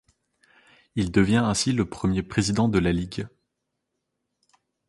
Il 0.95 1.11
devient 1.11 1.43
ainsi 1.45 1.73
le 1.73 1.87
premier 1.87 2.23
président 2.23 2.67
de 2.67 2.79
la 2.79 2.91
ligue. 2.91 3.27